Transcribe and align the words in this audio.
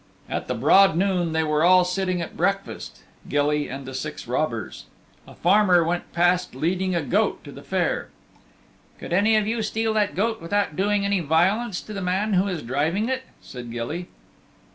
At 0.27 0.47
the 0.47 0.55
broad 0.55 0.97
noon 0.97 1.31
they 1.31 1.43
were 1.43 1.63
all 1.63 1.83
sitting 1.85 2.23
at 2.23 2.35
breakfast 2.35 3.03
Gilly 3.29 3.67
and 3.69 3.85
the 3.85 3.93
six 3.93 4.27
robbers. 4.27 4.85
A 5.27 5.35
farmer 5.35 5.83
went 5.83 6.11
past 6.11 6.55
leading 6.55 6.95
a 6.95 7.03
goat 7.03 7.43
to 7.43 7.51
the 7.51 7.61
fair. 7.61 8.09
"Could 8.97 9.13
any 9.13 9.35
of 9.35 9.45
you 9.45 9.61
steal 9.61 9.93
that 9.93 10.15
goat 10.15 10.41
without 10.41 10.75
doing 10.75 11.05
any 11.05 11.19
violence 11.19 11.81
to 11.81 11.93
the 11.93 12.01
man 12.01 12.33
who 12.33 12.47
is 12.47 12.63
driving 12.63 13.09
it?" 13.09 13.25
said 13.43 13.69
Gilly. 13.69 14.07